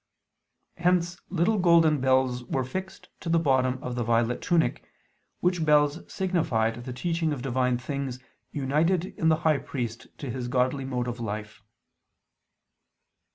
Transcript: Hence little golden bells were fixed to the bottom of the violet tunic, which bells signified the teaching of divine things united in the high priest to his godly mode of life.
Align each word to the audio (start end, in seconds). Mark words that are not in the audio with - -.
Hence 0.77 1.17
little 1.29 1.59
golden 1.59 2.01
bells 2.01 2.43
were 2.45 2.63
fixed 2.63 3.09
to 3.19 3.29
the 3.29 3.37
bottom 3.37 3.77
of 3.83 3.93
the 3.93 4.03
violet 4.03 4.41
tunic, 4.41 4.83
which 5.41 5.63
bells 5.63 5.99
signified 6.11 6.85
the 6.85 6.91
teaching 6.91 7.31
of 7.31 7.43
divine 7.43 7.77
things 7.77 8.17
united 8.51 9.05
in 9.05 9.29
the 9.29 9.35
high 9.45 9.59
priest 9.59 10.07
to 10.17 10.31
his 10.31 10.47
godly 10.47 10.85
mode 10.85 11.07
of 11.07 11.19
life. 11.19 11.61